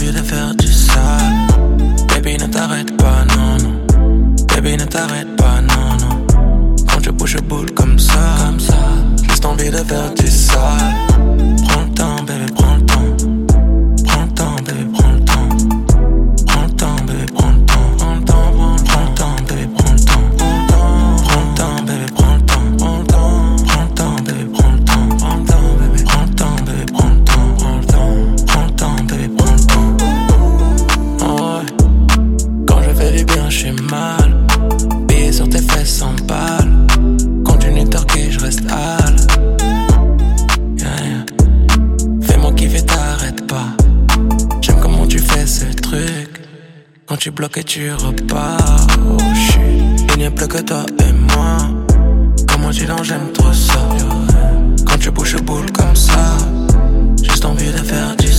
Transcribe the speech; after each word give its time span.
envie 0.00 0.12
de 0.12 0.22
faire 0.22 0.54
du 0.54 0.66
sale. 0.66 1.46
Baby, 2.08 2.38
ne 2.38 2.46
t'arrête 2.46 2.96
pas, 2.96 3.24
non, 3.36 3.56
non. 3.62 4.46
Baby, 4.48 4.76
ne 4.76 4.84
t'arrête 4.84 5.36
pas, 5.36 5.60
non, 5.60 5.96
non. 6.00 6.76
Quand 6.88 7.02
je 7.02 7.10
bouge, 7.10 7.30
je 7.32 7.38
boule 7.38 7.70
comme 7.72 7.98
ça, 7.98 8.36
comme 8.46 8.60
ça. 8.60 8.78
Juste 9.28 9.44
envie 9.44 9.70
de 9.70 9.76
faire 9.78 10.12
du 10.14 10.26
sale. 10.26 10.94
Prends 11.68 11.88
je 33.50 33.56
suis 33.56 33.72
mal. 33.72 34.46
Billets 35.08 35.32
sur 35.32 35.48
tes 35.48 35.58
fesses 35.58 35.98
sans 35.98 36.14
balles. 36.26 36.86
Continue 37.44 37.84
torquer, 37.88 38.30
je 38.30 38.38
reste 38.40 38.62
hal. 38.70 39.16
Fais-moi 42.22 42.52
kiffer, 42.52 42.82
t'arrêtes 42.82 43.46
pas. 43.46 43.70
J'aime 44.60 44.80
comment 44.80 45.06
tu 45.06 45.18
fais 45.18 45.46
ce 45.46 45.66
truc. 45.66 46.40
Quand 47.06 47.16
tu 47.16 47.30
bloques 47.30 47.58
et 47.58 47.64
tu 47.64 47.92
repars. 47.92 48.86
Oh. 48.98 49.16
Il 50.12 50.18
n'y 50.18 50.26
a 50.26 50.30
plus 50.30 50.46
que 50.46 50.58
toi 50.58 50.84
et 51.00 51.12
moi. 51.34 51.56
Comment 52.48 52.70
tu 52.70 52.86
l'en 52.86 53.02
j'aime 53.02 53.32
trop 53.32 53.52
ça. 53.52 53.80
Quand 54.86 54.98
tu 54.98 55.10
bouges 55.10 55.40
boule 55.42 55.70
comme 55.72 55.96
ça. 55.96 56.36
Juste 57.22 57.44
envie 57.44 57.72
de 57.72 57.78
faire 57.78 58.14
du 58.16 58.29